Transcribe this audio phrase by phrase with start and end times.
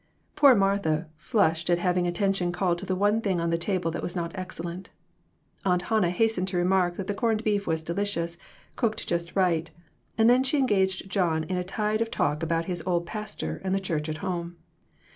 [0.35, 4.01] Poor Martha flushed at having attention called to the one thing on the table that
[4.01, 4.89] was not excel lent.
[5.63, 8.35] Aunt Hannah hastened to remark that the corned beef was delicious,
[8.75, 9.69] cooked just right,
[10.17, 13.75] and then she engaged John in a tide of talk about his old pastor and
[13.75, 14.57] the church at home.